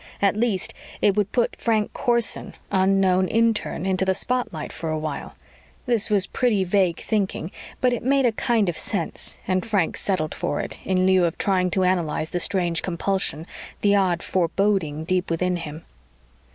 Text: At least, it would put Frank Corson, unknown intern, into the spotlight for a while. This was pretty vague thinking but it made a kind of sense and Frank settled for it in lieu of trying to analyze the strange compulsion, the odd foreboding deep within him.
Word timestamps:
At 0.19 0.35
least, 0.35 0.73
it 0.99 1.15
would 1.15 1.31
put 1.31 1.55
Frank 1.57 1.93
Corson, 1.93 2.55
unknown 2.71 3.27
intern, 3.27 3.85
into 3.85 4.03
the 4.03 4.15
spotlight 4.15 4.73
for 4.73 4.89
a 4.89 4.97
while. 4.97 5.35
This 5.85 6.09
was 6.09 6.25
pretty 6.25 6.63
vague 6.63 6.99
thinking 6.99 7.51
but 7.81 7.93
it 7.93 8.01
made 8.01 8.25
a 8.25 8.31
kind 8.31 8.67
of 8.67 8.75
sense 8.79 9.37
and 9.47 9.63
Frank 9.63 9.97
settled 9.97 10.33
for 10.33 10.59
it 10.59 10.79
in 10.85 11.05
lieu 11.05 11.25
of 11.25 11.37
trying 11.37 11.69
to 11.69 11.83
analyze 11.83 12.31
the 12.31 12.39
strange 12.39 12.81
compulsion, 12.81 13.45
the 13.81 13.93
odd 13.95 14.23
foreboding 14.23 15.03
deep 15.03 15.29
within 15.29 15.57
him. 15.57 15.85